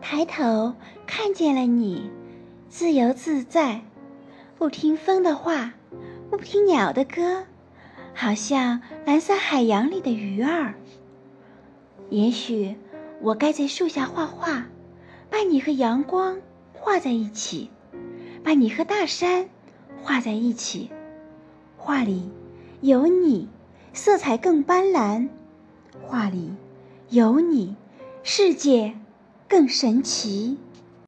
[0.00, 0.74] 抬头
[1.06, 2.10] 看见了你，
[2.68, 3.82] 自由自在，
[4.58, 5.74] 不听风的话，
[6.30, 7.44] 不听鸟的歌，
[8.14, 10.74] 好像蓝色海洋里的鱼儿。
[12.08, 12.76] 也许
[13.20, 14.66] 我该在树下画画，
[15.30, 16.38] 把你和阳光
[16.72, 17.70] 画在一起，
[18.42, 19.48] 把你和大山
[20.02, 20.90] 画在一起。
[21.76, 22.30] 画里
[22.80, 23.48] 有你，
[23.92, 25.28] 色彩更斑斓；
[26.02, 26.52] 画里
[27.10, 27.76] 有你，
[28.22, 28.94] 世界
[29.50, 30.56] 更神奇。